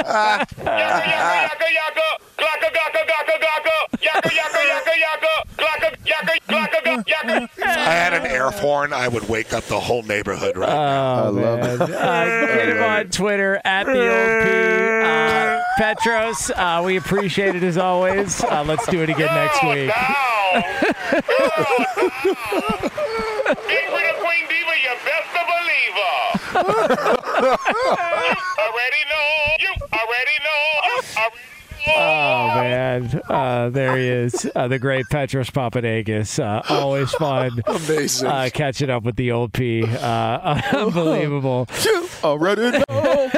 [0.07, 2.07] Yaka yaka yaka.
[2.37, 3.77] Glocka glocka glocka glocka.
[4.03, 5.26] Yaka yaka yaka yaka.
[6.29, 11.25] If I had an air horn, I would wake up the whole neighborhood right now.
[11.25, 11.81] Oh, it.
[11.81, 14.51] Uh, get him on Twitter at the old P.
[15.07, 18.43] Uh, Petros, uh, we appreciate it as always.
[18.43, 19.93] Uh, let's do it again next week.
[23.67, 26.15] Big Queen Queen Diva, you best believer.
[27.37, 27.57] you
[28.59, 29.29] already know.
[29.61, 30.62] You already know.
[30.87, 31.56] You already
[31.89, 36.39] Oh man, uh, there he is, uh, the great Petros Papadakis.
[36.43, 38.27] Uh, always fun, Amazing.
[38.29, 39.85] uh, catching up with the old P.
[39.85, 41.69] Uh, unbelievable.
[42.25, 43.31] Already know.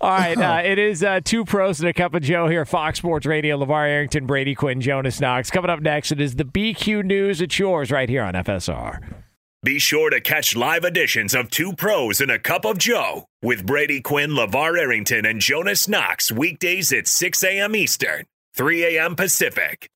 [0.00, 2.98] All right, uh, it is uh, two pros and a cup of Joe here, Fox
[2.98, 3.58] Sports Radio.
[3.58, 5.50] LaVar Arrington, Brady Quinn, Jonas Knox.
[5.50, 7.40] Coming up next, it is the BQ News.
[7.40, 9.21] It's yours right here on FSR.
[9.64, 13.64] Be sure to catch live editions of Two Pros and a Cup of Joe with
[13.64, 17.76] Brady Quinn, LaVar Arrington, and Jonas Knox weekdays at 6 a.m.
[17.76, 18.24] Eastern,
[18.56, 19.14] 3 a.m.
[19.14, 19.86] Pacific.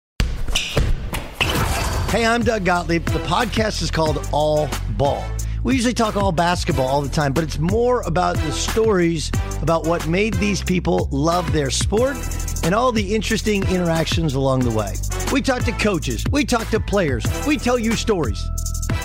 [2.11, 3.07] Hey, I'm Doug Gottlieb.
[3.07, 5.25] The podcast is called All Ball.
[5.65, 9.85] We usually talk all basketball all the time, but it's more about the stories about
[9.85, 12.17] what made these people love their sport
[12.63, 14.95] and all the interesting interactions along the way.
[15.33, 18.49] We talk to coaches, we talk to players, we tell you stories.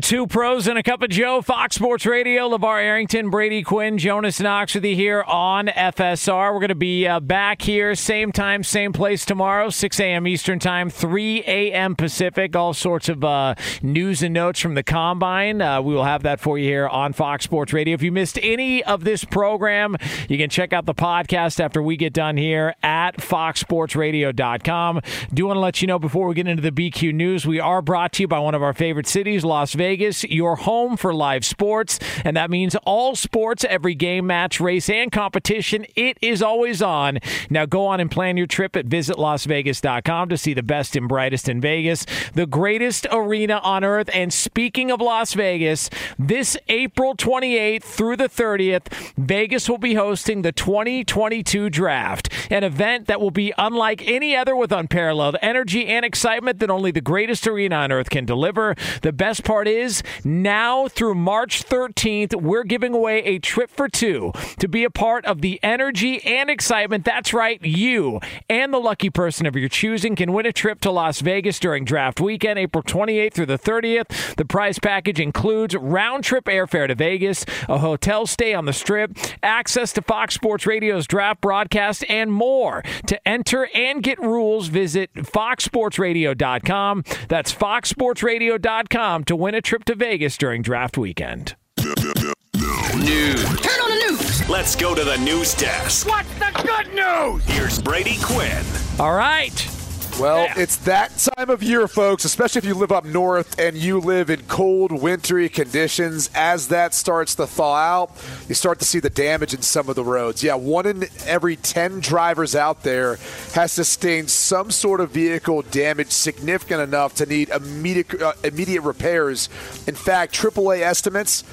[0.00, 2.48] Two pros and a cup of Joe, Fox Sports Radio.
[2.48, 6.52] LaVar Arrington, Brady Quinn, Jonas Knox with you here on FSR.
[6.52, 10.26] We're going to be uh, back here, same time, same place tomorrow, 6 a.m.
[10.26, 11.96] Eastern Time, 3 a.m.
[11.96, 12.56] Pacific.
[12.56, 15.60] All sorts of uh, news and notes from the Combine.
[15.60, 17.94] Uh, we will have that for you here on Fox Sports Radio.
[17.94, 19.96] If you missed any of this program,
[20.28, 25.00] you can check out the podcast after we get done here at foxsportsradio.com.
[25.34, 27.82] Do want to let you know before we get into the BQ News, we are
[27.82, 31.44] brought to you by one of our favorite cities, Las Vegas, your home for live
[31.44, 31.98] sports.
[32.24, 35.86] And that means all sports, every game, match, race, and competition.
[35.96, 37.18] It is always on.
[37.48, 41.48] Now go on and plan your trip at visitlasvegas.com to see the best and brightest
[41.48, 44.10] in Vegas, the greatest arena on earth.
[44.12, 50.42] And speaking of Las Vegas, this April 28th through the 30th, Vegas will be hosting
[50.42, 56.04] the 2022 draft, an event that will be unlike any other with unparalleled energy and
[56.04, 58.74] excitement that only the greatest arena on earth can deliver.
[59.02, 59.79] The best part is
[60.24, 65.24] now through March 13th, we're giving away a trip for two to be a part
[65.24, 67.04] of the energy and excitement.
[67.04, 70.90] That's right, you and the lucky person of your choosing can win a trip to
[70.90, 74.34] Las Vegas during draft weekend, April 28th through the 30th.
[74.36, 79.16] The prize package includes round trip airfare to Vegas, a hotel stay on the strip,
[79.42, 82.82] access to Fox Sports Radio's draft broadcast, and more.
[83.06, 87.04] To enter and get rules, visit foxsportsradio.com.
[87.28, 91.54] That's foxsportsradio.com to win a trip to Vegas during draft weekend.
[91.78, 93.44] News.
[93.60, 94.48] Turn on the news.
[94.48, 96.08] Let's go to the news desk.
[96.08, 97.44] What's the good news?
[97.44, 98.64] Here's Brady Quinn.
[98.98, 99.79] All right.
[100.20, 103.98] Well, it's that time of year, folks, especially if you live up north and you
[104.00, 106.28] live in cold, wintry conditions.
[106.34, 108.10] As that starts to thaw out,
[108.46, 110.42] you start to see the damage in some of the roads.
[110.42, 113.16] Yeah, one in every 10 drivers out there
[113.54, 119.48] has sustained some sort of vehicle damage significant enough to need immediate, uh, immediate repairs.
[119.86, 121.44] In fact, AAA estimates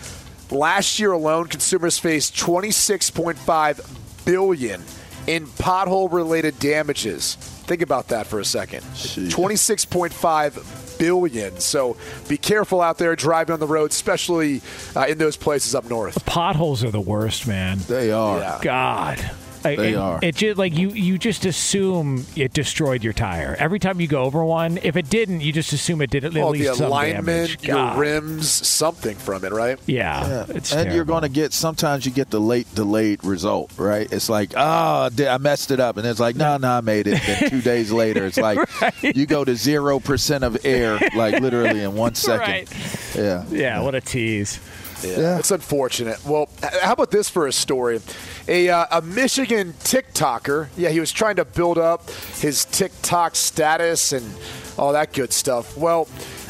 [0.51, 4.83] last year alone, consumers faced 26.5 billion
[5.25, 7.56] in pothole related damages.
[7.67, 8.83] Think about that for a second.
[8.83, 11.59] 26.5 billion.
[11.59, 11.97] So
[12.27, 14.61] be careful out there driving on the road, especially
[14.95, 16.15] uh, in those places up north.
[16.15, 17.79] The Potholes are the worst, man.
[17.87, 18.39] They are.
[18.39, 18.59] Yeah.
[18.61, 19.31] God.
[19.67, 20.19] I- They it, are.
[20.21, 24.23] It just like you you just assume it destroyed your tire every time you go
[24.23, 24.79] over one.
[24.81, 27.67] If it didn't, you just assume it did at Well, least the some alignment, damage.
[27.67, 29.77] your rims, something from it, right?
[29.85, 30.45] Yeah, Yeah.
[30.55, 34.11] it's and you're going to get sometimes you get the late delayed result, right?
[34.11, 36.81] It's like, ah, oh, I I messed it up, and it's like, no, no, I
[36.81, 37.21] made it.
[37.25, 38.57] Then two days later, it's like
[39.01, 42.39] you go to zero percent of air, like literally in one second.
[42.39, 43.15] Right.
[43.15, 43.43] Yeah.
[43.49, 44.59] Yeah, what a tease.
[45.03, 46.23] Yeah, it's unfortunate.
[46.25, 46.49] Well,
[46.81, 48.01] how about this for a story?
[48.47, 54.11] A, uh, a Michigan TikToker, yeah, he was trying to build up his TikTok status
[54.11, 54.33] and
[54.77, 55.77] all that good stuff.
[55.77, 56.07] Well,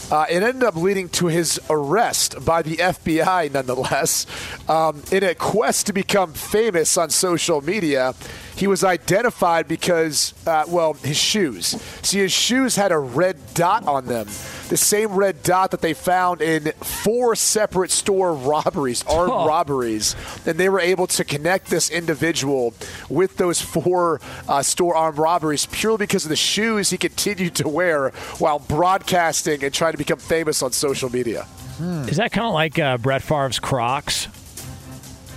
[0.09, 4.25] uh, it ended up leading to his arrest by the FBI, nonetheless.
[4.69, 8.15] Um, in a quest to become famous on social media,
[8.57, 11.67] he was identified because, uh, well, his shoes.
[12.01, 14.25] See, his shoes had a red dot on them,
[14.69, 19.47] the same red dot that they found in four separate store robberies, armed Oh.
[19.47, 22.73] robberies, and they were able to connect this individual
[23.09, 27.67] with those four uh, store armed robberies purely because of the shoes he continued to
[27.67, 31.45] wear while broadcasting and trying to become famous on social media.
[31.79, 34.27] Is that kind of like uh, Brett Favre's Crocs?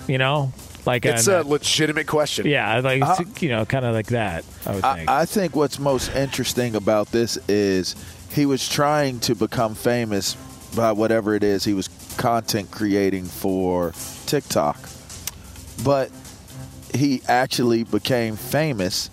[0.08, 0.52] You know,
[0.86, 2.46] like It's an- a legitimate question.
[2.46, 4.44] yeah, like Uh, you know, kind of like that.
[4.66, 5.08] I would think.
[5.10, 7.94] I, I think what's most interesting about this is
[8.30, 10.36] he was trying to become famous
[10.76, 13.92] by whatever it is he was content creating for
[14.26, 14.78] TikTok.
[15.84, 16.10] But
[16.94, 19.10] he actually became famous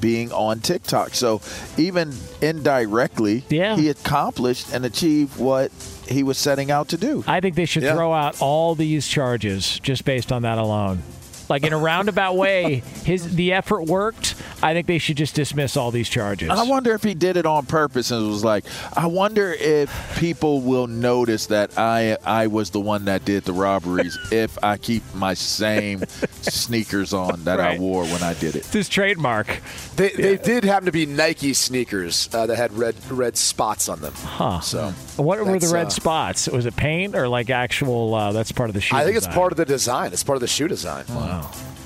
[0.00, 1.14] being on TikTok.
[1.14, 1.40] So
[1.76, 3.76] even indirectly, Yeah.
[3.76, 5.70] he accomplished and achieved what
[6.08, 7.24] he was setting out to do.
[7.26, 7.94] I think they should Yeah.
[7.94, 11.02] throw out all these charges just based on that alone.
[11.48, 14.34] Like in a roundabout way, his the effort worked.
[14.62, 16.48] I think they should just dismiss all these charges.
[16.48, 18.64] I wonder if he did it on purpose and was like,
[18.96, 23.52] I wonder if people will notice that I I was the one that did the
[23.52, 26.04] robberies if I keep my same
[26.42, 28.64] sneakers on that I wore when I did it.
[28.64, 29.60] It's his trademark.
[29.96, 34.00] They, they did happen to be Nike sneakers uh, that had red red spots on
[34.00, 34.12] them.
[34.16, 34.60] Huh.
[34.60, 36.48] So What were the red uh, spots?
[36.48, 38.14] Was it paint or like actual?
[38.14, 38.96] Uh, that's part of the shoe.
[38.96, 40.12] I think it's part of the design.
[40.12, 41.04] It's part of the shoe design.
[41.08, 41.33] Wow,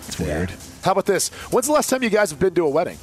[0.07, 0.53] it's weird.
[0.83, 1.29] How about this?
[1.51, 2.99] When's the last time you guys have been to a wedding?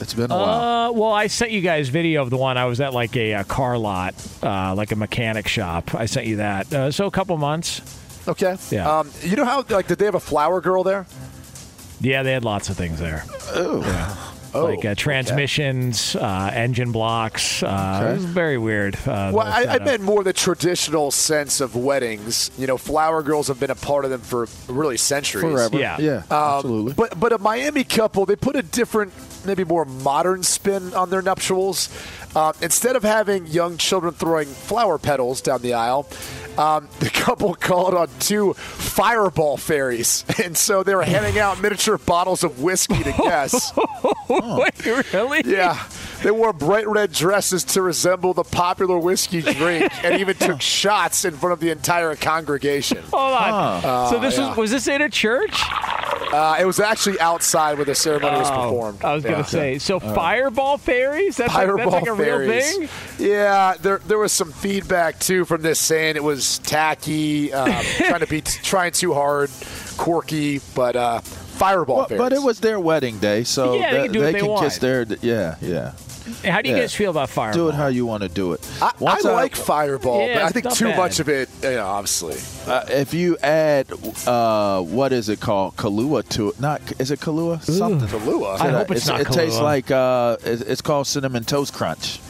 [0.00, 0.90] It's been a while.
[0.90, 3.34] Uh, well, I sent you guys video of the one I was at, like a,
[3.34, 5.94] uh car lot, uh, like a mechanic shop.
[5.94, 6.72] I sent you that.
[6.72, 7.82] Uh, so a couple months.
[8.28, 8.56] Okay.
[8.70, 8.98] Yeah.
[8.98, 11.06] Um, you know how like did they have a flower girl there?
[12.00, 13.24] Yeah, they had lots of things there.
[13.54, 14.27] Oh.
[14.64, 17.62] Like uh, transmissions, uh, engine blocks.
[17.62, 18.96] Uh, It was very weird.
[18.96, 22.50] Uh, Well, I, I meant more the traditional sense of weddings.
[22.58, 25.42] You know, flower girls have been a part of them for really centuries.
[25.42, 25.78] Forever.
[25.78, 25.96] Yeah.
[25.98, 26.92] Yeah, Um, absolutely.
[26.94, 29.12] But but a Miami couple, they put a different,
[29.44, 31.88] maybe more modern spin on their nuptials.
[32.36, 36.06] Uh, instead of having young children throwing flower petals down the aisle,
[36.58, 41.98] um, the couple called on two fireball fairies, and so they were handing out miniature
[41.98, 43.72] bottles of whiskey to guests.
[44.28, 45.42] Wait, really?
[45.44, 45.82] Yeah.
[46.22, 51.24] They wore bright red dresses to resemble the popular whiskey drink and even took shots
[51.24, 52.98] in front of the entire congregation.
[53.12, 54.10] Hold on.
[54.10, 54.48] so this yeah.
[54.48, 55.62] was was this in a church?
[56.32, 59.04] Uh, it was actually outside where the ceremony was Oh, performed.
[59.04, 59.30] I was Yeah.
[59.32, 59.78] gonna say.
[59.78, 61.36] So fireball fairies?
[61.36, 62.48] That's like, that's like a fairies.
[62.78, 63.26] real thing.
[63.28, 68.20] Yeah, there there was some feedback too from this saying it was tacky, um, trying
[68.20, 69.50] to be trying too hard,
[69.96, 72.18] quirky, but uh, fireball Well, fairies.
[72.20, 74.64] but it was their wedding day, so Yeah, they can do what they can want.
[74.64, 75.92] kiss their yeah, yeah.
[76.44, 76.82] How do you Yeah.
[76.82, 77.66] guys feel about fireball?
[77.66, 78.60] Do it how you want to do it.
[78.80, 80.96] I, I Once like fireball, Yeah, but I think too bad.
[80.96, 82.36] much of it, you know, obviously.
[82.66, 83.86] Uh, if you add
[84.26, 88.08] uh, what is it called Kahlua to it, not is it Kahlua something?
[88.08, 88.60] Kahlua.
[88.60, 92.20] I hope it's not It tastes like uh, it's called cinnamon toast crunch.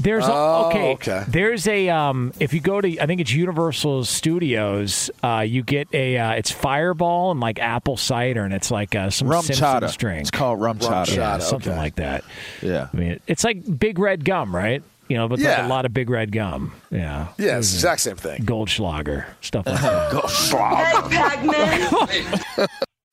[0.00, 1.24] There's a, Oh, okay, okay.
[1.28, 5.88] There's a um, if you go to I think it's Universal Studios, uh, you get
[5.92, 9.92] a uh, it's Fireball and like apple cider, and it's like uh, some Rum Simpsons
[9.92, 9.96] chata.
[9.98, 10.20] drink.
[10.22, 11.16] It's called rum Rum chata.
[11.16, 11.80] yeah, chata, something okay.
[11.80, 12.24] like that.
[12.62, 12.88] Yeah.
[12.92, 14.82] I mean, it's like big red gum, right?
[15.08, 16.72] You know, but it's like a lot of big red gum.
[16.90, 18.42] Yeah, Yeah, it's the exact same thing.
[18.44, 19.80] Goldschlager stuff like
[21.10, 22.68] that.